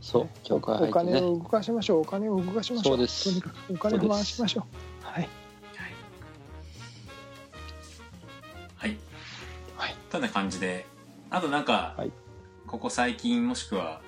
[0.00, 1.20] そうう、教会お入ってね。
[1.20, 2.00] 金を動かしましょう。
[2.00, 2.94] お金を動かしましょう。
[2.94, 3.28] そうです。
[3.28, 4.66] とにかくお金を回しましょ
[5.02, 5.06] う。
[5.06, 5.28] はい。
[8.76, 8.96] はい。
[9.78, 9.94] はい。
[10.10, 10.20] とい。
[10.20, 10.86] うような感じで、
[11.28, 12.12] あとなんか、はい。
[12.66, 14.00] ここ最近もしくは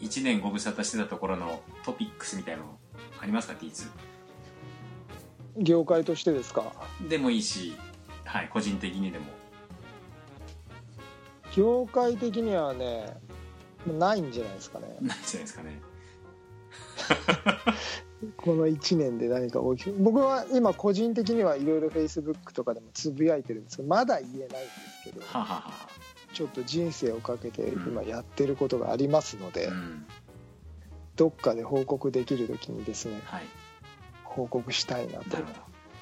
[0.00, 2.78] 1年ご無沙汰してたところのトピックスみたいなの
[3.20, 4.07] ありますか T2
[5.58, 6.72] 業界としてですか？
[7.08, 7.76] でもいいし、
[8.24, 9.26] はい、個人的にでも。
[11.54, 13.16] 業界的にはね
[13.86, 15.80] ないんじゃないですかねないじゃないですかね。
[18.36, 24.64] この1年で何か大きく僕は今個人的にはいろいろフェイスブックとかでもつぶやいてるんですけどまだ言えないんです
[25.04, 25.88] けどはあはあは
[26.34, 30.06] ちょっと人生をかけて今やってることがありますので、あうん。
[31.16, 33.46] どっかで報告できる時にですねはい。
[34.38, 35.36] 報告したいなと。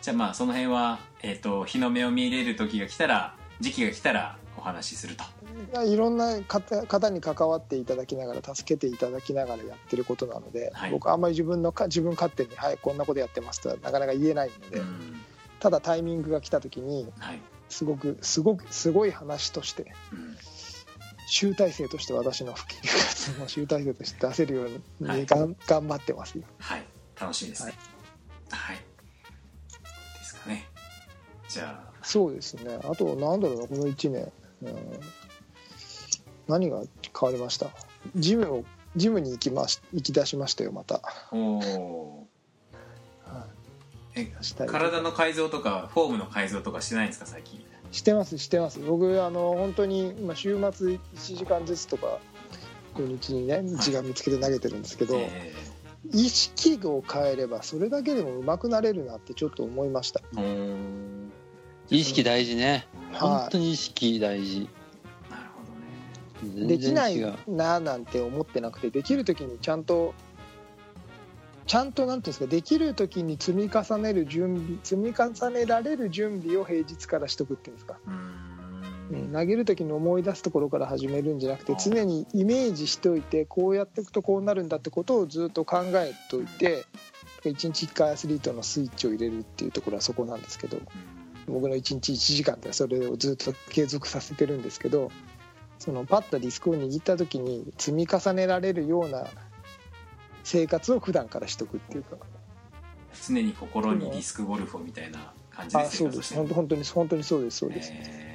[0.02, 5.24] じゃあまあその辺は、えっ、と、日の目を見れる時が来たら、時期が来たらお話しすると。
[5.84, 15.20] いろんな方方に関わっていただきながら助けていただきながらやってることなので、はい僕あんまり自分のか自分勝手に「はいこんなことやってます」とはなかなか言えないので、うん。
[15.60, 17.40] ただタイミングが来た時にはい。
[17.68, 20.36] すごくすごくすごい話としてうん。
[21.28, 26.86] 集大成として私の普及活動の集大成として出せるように、はい頑張ってますよはい。
[27.18, 27.72] 楽しみですね。
[27.72, 27.95] はい。
[31.48, 31.92] じゃあ。
[32.02, 32.78] そうですね。
[32.84, 34.32] あと、なんだろうな、この1年。
[34.62, 35.00] うん、
[36.48, 36.86] 何が変
[37.22, 37.70] わりました？
[38.14, 41.00] ジムを、ジムに行きまし、行き出しましたよ、また。
[41.32, 42.26] おお
[44.66, 47.64] 体の改造とかフォームの改造とかしてないんですか最近？
[47.92, 48.80] してます、してます。
[48.80, 50.98] 僕、あの、本当に、今、週末1
[51.36, 52.18] 時間ずつとか、
[52.96, 55.52] 土日にね、時間見つけて投げてるんですけど、え
[56.12, 60.20] 意識を変えれば、それだけでも上手くなれるなってちょっと思いました。
[61.90, 62.86] 意識大事ね。
[63.12, 64.68] はい本当に意識大事。
[65.30, 65.62] なるほ
[66.44, 70.14] どね全できないななんて思ってなくてできる時にちゃんと
[71.66, 78.12] ちゃんとなんていうんですかできる時に積み重ねる準備積み重ねられる準備を平日からしとくっていうんですか、うー
[79.10, 79.30] うん。
[79.30, 86.84] ん、投げる時に思い出すところから始めるんじゃなくて常にイメージしておいてこうやっていくとこうなるんだってことをずっと考えておいて
[87.42, 90.78] 1日1回アスリートのスイッチを入れるっていうところはそこなんですけど
[91.46, 95.10] 僕の1日1時間でそれをずっと継続させてるんですけど
[95.78, 99.26] そのパッとディスクを握った時に積み重ねられるような
[100.42, 102.16] 生活を普段からしとくっていうか。
[103.26, 106.34] 常に心にディスクゴルフをみたいな感じであそうです。
[106.34, 108.25] 本当本当に本当にそうですそうです、え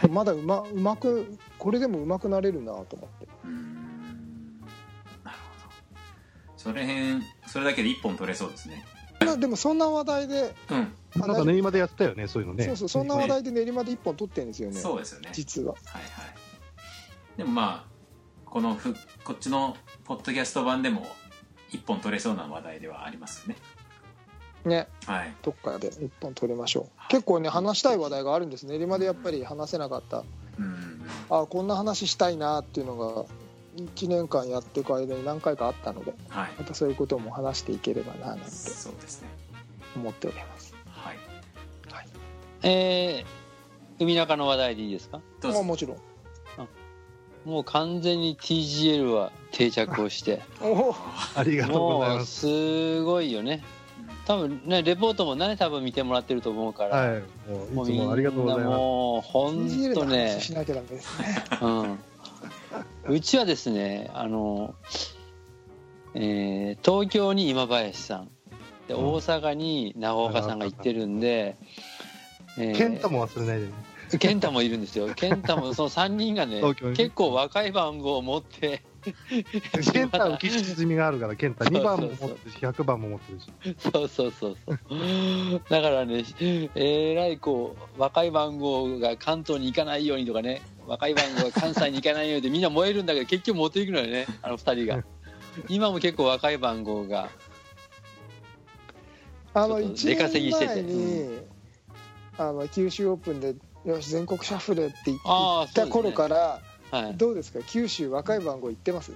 [0.00, 3.28] はいまだうまうまくこれでもうまくなれるなと思って。
[3.44, 4.60] うーん。
[5.22, 6.00] なるほど。
[6.56, 8.84] それへんそれだけで一本取れそうですね。
[9.20, 10.94] まあでもそんな話題で、うん。
[11.22, 12.64] あなんか練馬でやってたよね、そういうのね。
[12.64, 15.28] そうそうそんな話題で練馬で1本取ってるんですよねそうですよね。
[15.32, 15.74] 実は。
[15.84, 16.34] はいはい。
[17.36, 17.90] でもまあ
[18.46, 21.06] このふこっちのポッドキャスト版でも
[21.70, 23.56] 一本取れそうな話題ではありますよね
[24.64, 24.86] ね。
[25.06, 25.34] はい。
[25.42, 27.08] どっかで1本取りましょう。
[27.08, 28.78] 結構ね話したい話題があるんですね。
[28.78, 30.24] 練馬でやっぱり話せなかった。
[30.58, 31.02] うん。
[31.30, 33.24] あこんな話したいなっていうのが
[33.76, 36.50] 1年間やっていく間に何回かあったのではい。
[36.58, 39.28] またそういうことも話していければななんてそうですね。
[39.96, 40.74] 思っております。
[40.90, 41.18] はい。
[42.62, 45.20] えー、海中の話題でいいですか？
[45.40, 45.58] どうぞ。
[45.58, 45.96] まあもちろん。
[47.46, 50.42] もう完全に TGL は定着をして。
[50.60, 50.94] おお
[51.34, 52.40] ありがとうございもうます。
[52.40, 53.64] すごいよね
[54.30, 57.22] 多分ねレポートもね多分見てもらってると思うから、はい。
[57.74, 58.68] もういつもありがとうございます。
[58.68, 60.28] もう本当ね。
[60.34, 61.44] 話しなきゃダメですね。
[61.60, 61.98] うん、
[63.08, 64.76] うちはですねあの、
[66.14, 68.30] えー東京に今林さん。
[68.86, 69.04] でうん。
[69.06, 71.56] 大阪に長岡さんが行ってるんで、
[72.56, 73.72] えーケンタも忘れないでね。
[74.18, 75.12] 健太もいるんですよ。
[75.14, 76.62] 健太もその3人がね。
[76.94, 78.82] 結構若い番号を持って
[79.92, 83.76] ケンタ浮き沈みがあるから、ケンタ2番も持ってるし、100番も持ってるし。
[83.78, 85.60] そうそうそうそう。
[85.68, 86.24] だからね
[86.74, 90.62] えらいこう若い番号が関東に行かないようにとかね。
[90.86, 94.26] 若い番号が関西に行かないようにでみんな燃えるんだけど結局持っていくのよね。
[94.42, 95.04] あの二人が。
[95.68, 97.28] 今も結構若い番号が。
[99.54, 100.82] あのちょっと1出稼ぎしてて。
[100.82, 101.38] 年前に
[102.38, 106.60] あの九州オープンでよし全国シャッフルって言った頃から
[106.90, 107.10] はい。
[107.12, 107.60] いどうですか？
[107.66, 109.12] 九州若い番号言ってます？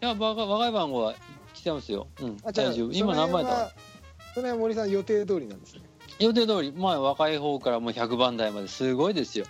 [0.00, 1.14] や若い若い番号は
[1.52, 2.06] 来てますよ。
[2.20, 2.36] うん。
[2.44, 2.92] あ大丈夫。
[2.92, 3.72] 今何枚だ
[4.34, 5.80] その辺は森さん予定通りなんですね？
[6.18, 6.72] 予定通り。
[6.76, 8.68] まあ若い方からもう100番台まで。
[8.68, 9.46] すごいですよ。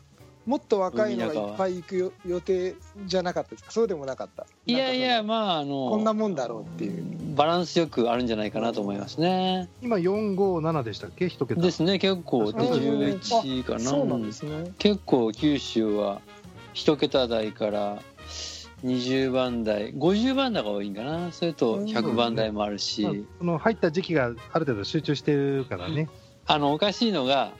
[0.46, 2.74] もっと若いのがいっぱい行くよ予定
[3.06, 3.70] じゃなかったですか？
[3.70, 4.46] そうでもなかった？
[4.66, 7.34] いやいやまああそのこんなのもんだろうっていう。
[7.34, 9.70] バランスよくあるんじゃないかなと思いますね。
[9.80, 11.30] 今457でしたっけ？
[11.30, 11.62] 一桁。
[11.62, 11.98] ですね。
[11.98, 13.80] 結構であ11かな。
[13.80, 14.72] そうなんですね。
[14.78, 16.20] 結構九州は
[16.74, 18.02] 一桁台から
[18.84, 21.32] 20番台50番台が多いんかな。
[21.32, 26.08] それと100番台もあるし、まあその入った時期がある程度集中してるからね。
[26.46, 27.52] あのおかしいのが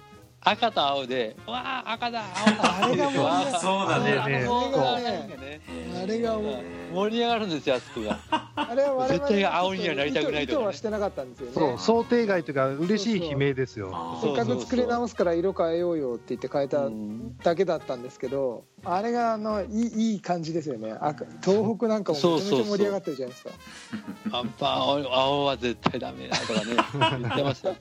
[0.43, 4.13] 赤と青で「わあ赤だ青だ」あれがもうそうだね。
[4.13, 5.03] あれそうがね
[5.41, 5.61] ね。
[6.03, 6.95] あれがもう。
[6.95, 8.19] 盛り上がるんですよあそこが
[8.57, 10.63] あれは我々絶対青にはなりたくないとかね。
[10.63, 11.53] 意図はしてなかったんですよね。
[11.55, 14.19] そう、想定外というか、嬉しい悲鳴ですよ。
[14.23, 20.93] せっかく作り直すから色変えようよって言って変えたうんだけだったんですけどあれがあのいいいい感じですよね。
[21.01, 23.51] 赤東北なんかもめちゃめちゃ盛り上がってるじゃないですか。
[24.33, 26.77] やっぱ青青は絶対ダメだとかね
[27.21, 27.77] 言ってますよ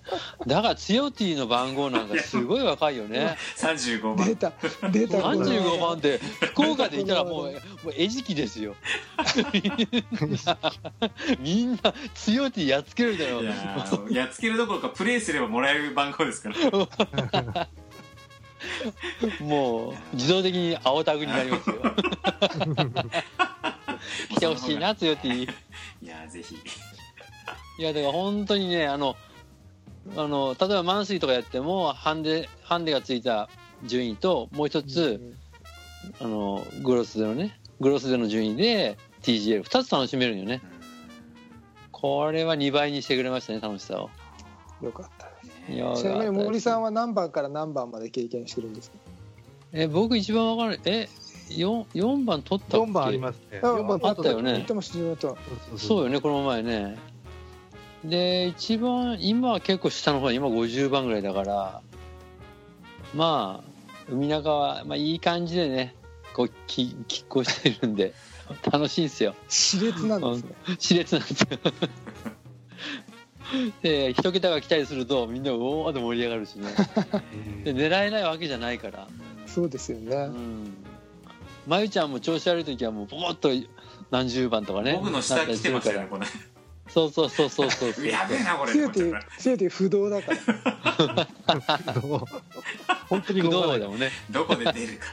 [0.45, 3.37] だからツヨティの番号なんかすごい若いよね。
[3.57, 4.27] 35番。
[4.27, 4.53] 出た
[4.91, 5.17] 出た。
[5.17, 6.19] 35番って
[6.53, 8.75] 福岡でいたらもうもう餌食ですよ
[11.39, 13.41] みんな強いってやっつけるだよ。
[13.41, 13.45] い
[14.15, 16.55] やっつけるどころかプレイすればもらえる番号ですから。
[19.39, 21.75] もう自動的に青タグになりますよ。
[24.29, 25.27] 来てほしいな強いって。
[25.27, 25.47] いい
[26.05, 26.57] やーぜひ。
[27.83, 29.15] やだから本当にねあの
[30.15, 33.49] あの例えばマンスリーとかやってもハンデハンデがついた
[33.85, 35.35] 順位ともう一つ、
[36.21, 37.59] あのグロスでのね。
[37.81, 40.61] グロスでの順位で TGL2 つ楽しめるんよね。
[41.91, 44.09] これは2倍にしてくれましたね楽しさを。
[44.81, 45.77] よかったです。
[45.77, 48.97] よちなみに森さんはは何番から何番まで経験してるんですか？
[49.71, 50.79] え僕一番わかる。
[50.85, 51.07] え
[51.49, 53.59] 四四番取ったっけ？4番ありますね。
[53.63, 54.65] あ4番あったよね。
[55.77, 56.97] そうよねこの前ね。
[58.03, 61.81] で一番今は結構下の方今50番ぐらいだから
[63.15, 65.95] まあ海中は、まあ、いい感じでね
[66.35, 68.13] こうき拮抗してるんで
[68.71, 69.33] 楽しいんですよ。
[69.33, 70.55] た熾烈なんですね。
[70.67, 71.47] 熾烈なんですよ。
[73.83, 76.73] で一桁が来たりするとみんなうおーって盛り上がるしね。
[77.63, 79.07] で狙えないわけじゃないから。
[79.45, 80.15] そうですよね。
[80.15, 80.73] うん。
[81.67, 83.49] まゆちゃんも調子悪い時はもうボコッと
[84.11, 86.25] 何十番とかね僕の下来てましたよねこれ。
[86.89, 88.05] そうそうそうそうそうそう。
[88.07, 88.73] やべえなこれ。
[88.73, 91.27] せいてせいて不動だから。
[93.07, 93.79] 本当に不動かない。
[93.79, 94.11] 動でもね。
[94.29, 95.05] どこで出るか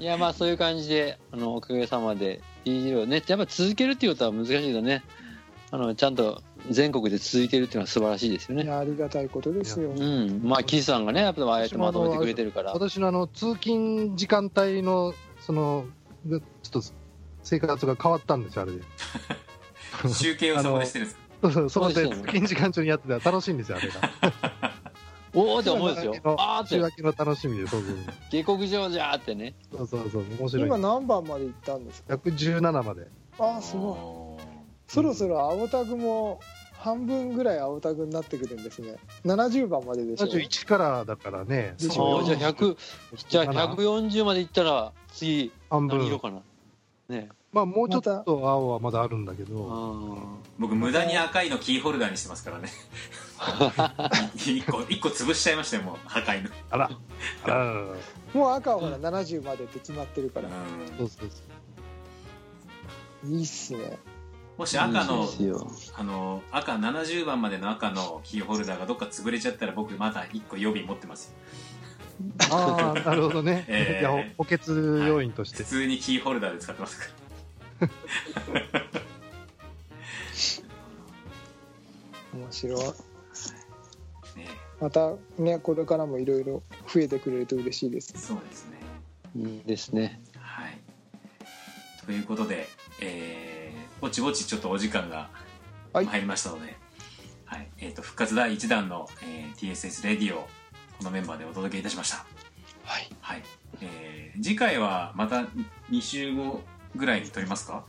[0.00, 5.02] いやまあそういう感じであのおかげさまで DJ をねやっぱ続けるっていうことは難しいけどね。
[5.72, 8.64] あのちゃんと全国で続いてるっていうのは素晴らしいですよね。
[8.64, 9.90] いやありがたいことですよ。
[9.90, 10.40] うん。
[10.42, 12.72] まあ岸さんがねやっぱああやってまとめてくれてるから。
[12.72, 15.84] 私のあの通勤時間帯のその
[16.28, 16.82] ちょっと
[17.44, 18.82] 生活が変わったんですよあれで。
[20.12, 21.20] 集計をそこでしてるんですか？
[21.42, 24.69] そうそうそこでそう通勤時間中にやってたら楽しいんですよあれが
[25.34, 26.14] おおって思うんですよ。
[26.24, 26.74] あーって。
[26.76, 27.96] 週明けの楽しみでそうそう
[28.30, 29.54] 下克上じゃーってね。
[29.76, 30.66] そうそうそう面白い。
[30.66, 33.06] 今何番まで行ったんですか？117まで。
[33.38, 34.44] ああすごい。
[34.88, 36.40] そろそろ青タグも
[36.72, 38.96] 半分ぐらい青タグになってくるんですね。
[39.24, 41.74] 70番まででしょ？71からだからね。
[41.78, 42.18] でしょ？
[42.18, 42.76] ああじゃあ100
[43.28, 43.44] じゃあ
[43.76, 45.98] 140までいったら次半分。
[45.98, 46.40] 何色かな？
[47.08, 49.68] ねまあもうちょっと青はまだあるんだけど。
[49.70, 52.68] あ僕無駄に赤いのキーホルダーにしてますからね。
[54.36, 55.96] 一個一個潰しちゃいましたよもう。
[56.04, 56.50] 破壊の。
[56.70, 56.90] あら。
[57.44, 57.74] あら。
[58.34, 60.48] もう赤はほら70までって決まってるから。
[60.48, 60.98] うん。
[60.98, 61.42] そうそうそ
[63.28, 63.32] う。
[63.32, 63.98] いいっすね。
[64.56, 71.34] もし赤いいのあの赤70番までの赤のキーホルダーがどっか潰れちゃったら僕まだ1個予備持ってます。
[71.34, 71.34] よ
[72.52, 77.10] ああなるほどね、 ええいや補欠要因として、普通にキーホルダーで使ってますから
[82.34, 82.78] 面白い。
[82.78, 82.84] ね。
[84.80, 86.62] またねこれからもいろいろ
[86.92, 88.12] 増えてくれると嬉しいです。
[88.16, 88.78] そうですね。
[89.36, 90.20] いいですね。
[90.38, 90.78] はい。
[92.06, 92.68] ということで
[93.00, 95.28] えー、ぼちぼちちょっとお時間が
[95.92, 96.06] はい。
[96.06, 96.76] 入りましたので、
[97.44, 97.68] はい。
[97.78, 100.42] えー、と復活第1弾の、えー TSS レディオ
[100.98, 102.24] このメンバーでお届けいたしました。
[102.84, 103.08] はい。
[103.20, 103.42] はい、
[103.80, 105.42] えー次回はまた
[105.90, 106.60] 2週後
[106.96, 107.84] ぐらいに撮りますか？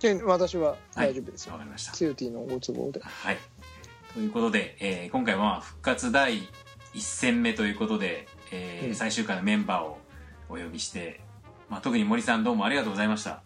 [0.00, 1.92] で私は大丈夫ですよ、わかりました。
[1.92, 3.00] ツヨティのご都合で。
[3.00, 3.38] はい。
[4.12, 6.46] ということで、えー今回は復活第1
[7.00, 8.94] 戦目ということで、えーうん。
[8.94, 9.98] 最終回のメンバーを
[10.48, 11.20] お呼びして、
[11.68, 13.42] まあ、特に森さんどうもありがとうございました。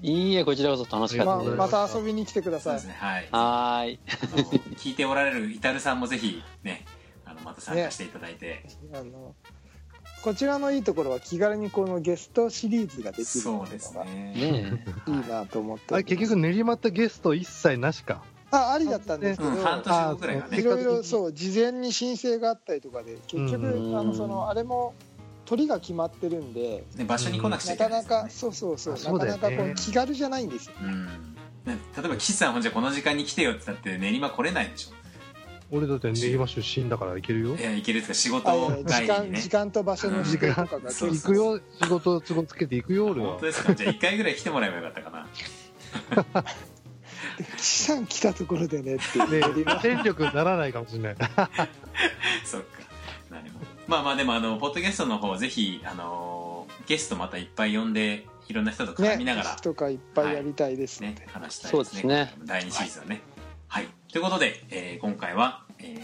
[0.00, 2.80] いいえこちらこそ楽しかまあったです、また遊びに来てください。
[2.80, 3.06] そうですね。
[3.06, 3.28] はい。
[3.30, 4.00] はーい
[4.76, 6.86] 聞いておられるイタルさんもぜひね、
[7.26, 9.34] あのまた参加していただいて、 あの
[10.22, 14.32] こちらのいいところは気軽にこのゲストシリーズができるのそうですがね。
[14.34, 18.22] ねいいなと思って結局練馬ったゲスト一切なしか。
[18.50, 20.58] あありだったんですけど、うん、半年後ぐらいがね。
[20.58, 20.62] い。
[20.62, 23.98] ろいろそう事前に申請があったりとかで結局、うん。
[23.98, 24.94] あのそのあれも
[25.44, 28.54] 鳥が決まってるんでね場所に来なくちゃないかなけないですよね。
[28.54, 29.26] かそうそうそうあそうね。
[29.26, 30.72] なかなかこう気軽じゃないんですよ。
[30.82, 31.06] うん。
[31.64, 34.97] ね例えば岸さんほんじゃこの時間に来てよって言ったって練馬来れないでしょ
[35.70, 37.56] 俺だって練馬出身だから行けるよ。
[37.56, 39.14] いや行けるっか仕事や時帰りにね。
[39.32, 43.74] 間時間と場所の指定とかがそう行くよ仕事都合つけて行くよ俺は本当ですか？
[43.74, 45.26] じゃあ1回ぐらい来てもらえばよかったかな。
[47.58, 49.42] 資産来たところでねってね
[49.82, 51.16] 戦力にならないかもしれない。
[52.44, 52.78] そっか。
[53.30, 53.66] なるほど。
[53.86, 62.34] まあまあでもあのポッドキャストの方ぜひあのゲストまたいっぱい呼んでいろんな人と絡みながらねとかいっぱいやりたいですのねで、話したいそうですね。
[62.44, 63.20] 第2シーズンね。
[63.68, 66.00] はい、ということで、えー今回は、え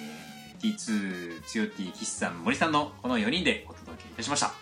[0.61, 4.53] ー、T2 つよ T 岸さん森さんのこの4人でお届けいたしました。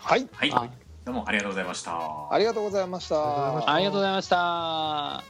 [0.00, 0.28] はい。
[0.32, 0.52] はい。
[0.52, 0.70] あ
[1.04, 2.32] どうもありがとうございました。
[2.32, 3.72] ありがとうございました。
[3.74, 5.24] ありがとうございました。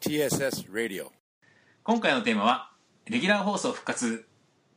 [0.00, 1.08] TSS Radio.
[1.82, 2.70] 今回のテーマは
[3.06, 4.28] レギュラー放送復活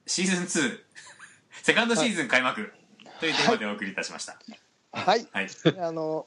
[0.08, 0.80] シーズン2
[1.62, 2.74] セカンドシーズン開幕
[3.20, 4.40] というテーマでお送りいたしました。
[4.94, 5.28] はい。
[5.32, 5.48] はい、
[5.80, 6.26] あの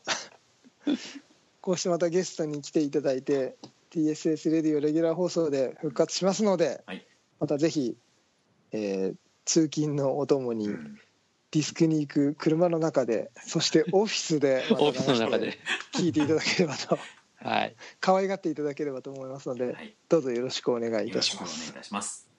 [1.62, 3.56] こうしてまたゲストに来ていただいて
[3.90, 7.06] TSS レディオレギュラー放送で復活しますので、はい。
[7.40, 7.96] またぜひ、
[8.72, 10.98] えー通勤のお供にうん。
[11.50, 15.58] ディスクに行く車の中でそしてオフィスで オフィスの中で。
[15.94, 16.98] 聞いていただければと。
[17.36, 17.76] はい。
[18.00, 19.94] 可愛がっていただければと思いますので、はい。
[20.08, 21.56] どうぞよろしくお願いいたします。
[21.56, 22.30] しくお願いいたします。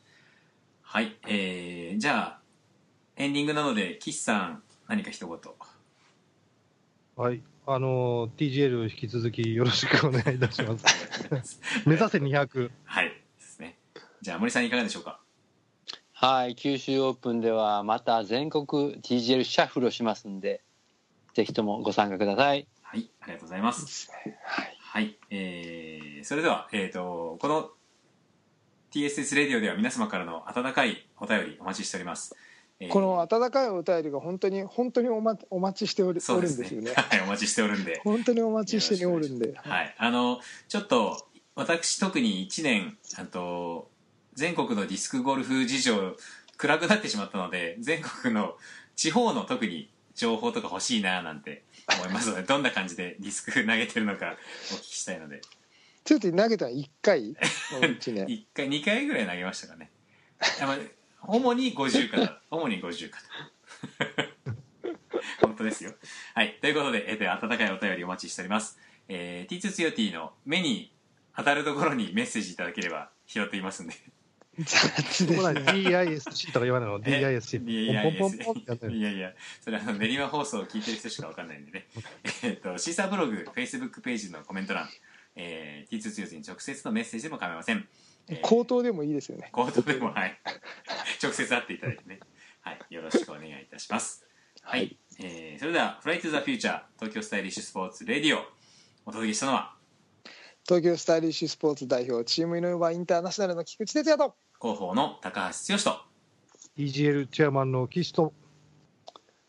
[0.82, 1.20] はい。
[1.28, 2.42] えー、じゃあ
[3.16, 5.38] エンディングなので岸さん何か一言
[7.16, 7.44] はい。
[7.68, 11.62] あの、TGL 引き続きよろしくお願いいたします。
[11.86, 12.72] 目指せ200。
[12.86, 13.10] はい。
[13.10, 13.78] ですね。
[14.22, 15.20] じゃあ森さんいかがでしょうか？
[16.12, 18.66] はい、九州オープンではまた全国
[19.00, 20.64] TGL シャッフルをしますんで、
[21.36, 22.68] ぜひともご参加ください。
[22.82, 23.12] はい。
[23.22, 24.10] ありがとうございます。
[24.12, 24.78] はい。
[24.80, 27.72] はい、えー、それでは、えー、とこの
[28.92, 32.53] TSS レディオでは皆様からの温かいお便りお待ちしております、えー
[32.90, 36.70] この温かいお便りが本当に本当にお,、ま、お待ちしておるおそうですね。
[36.70, 37.02] るんですよね。
[37.10, 38.02] はいお待ちしておるんで。
[38.04, 39.54] 本当にお待ちしておるんで。
[39.56, 39.96] はい。
[39.98, 43.90] あのちょっと私特に1年あと
[44.34, 46.18] 全国のディスクゴルフ事情
[46.58, 48.56] 暗くなってしまったので全国の
[48.96, 51.64] 地方の特に情報とか欲しいななんて
[52.00, 54.38] 思いますので どんな感じでディスク投げてるのか
[54.72, 55.42] お聞きしたいので。
[56.04, 57.30] ちょっと投げたの1回？
[57.30, 57.36] の
[57.80, 58.26] 1年。
[58.26, 59.90] 1回2回ぐらい投げましたかね。
[60.62, 60.78] あまあ
[61.28, 62.42] 主に50肩。
[62.52, 63.24] 主に50肩。
[65.42, 65.94] 本当ですよ。
[66.34, 66.58] はい。
[66.62, 70.92] ということで、えーと温かいお便りお待ちしております、えー、T2 ツヨティの目に
[71.36, 73.94] 当たるところにメッセージいただければ拾っていますんで。
[74.56, 77.60] DISC とか言わないの ?DISC。
[78.04, 78.18] ポン。
[78.18, 79.34] ポンポンポンってやってるいやいや。
[79.62, 81.88] それあの練馬放送を聞いてる人しかわかんないんでね。
[82.44, 84.88] えっとシーサーブログフェイスブックページのコメント欄、
[85.36, 88.03] えー、T2 ツヨティに直接のメッセージでも構いません、えー
[88.42, 89.50] 口頭でもいいですよね。
[89.52, 90.40] コートでもはい。
[91.22, 92.20] 直接会っていただいてね。
[92.62, 92.80] はい。
[92.90, 94.26] よろしくお願いいたします。
[94.62, 94.98] はい、はい。
[95.20, 98.42] えーそれでは「フライトゥザフューチャー東京スタイリッシュスポーツレディオ」
[99.06, 99.76] お届けしたのは？
[100.66, 104.36] 東京スタイリッシュスポーツ代表チームイノバインターナショナルの菊池哲也と。
[104.62, 106.02] 広報の高橋剛と。
[106.78, 108.34] EGL チェアマンの岸と、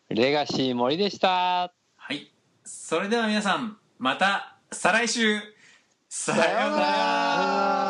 [0.09, 1.73] レガシー森でした。
[1.95, 2.31] はい。
[2.65, 5.39] それでは皆さんまた再来週。
[6.09, 7.84] さようなら